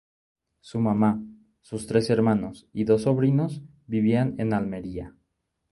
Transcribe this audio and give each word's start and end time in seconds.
Su 0.61 0.79
mamá, 0.79 1.21
sus 1.61 1.85
tres 1.85 2.09
hermanos 2.09 2.65
y 2.73 2.85
dos 2.85 3.03
sobrinos 3.03 3.61
vivían 3.85 4.33
en 4.39 4.53
Almería. 4.55 5.13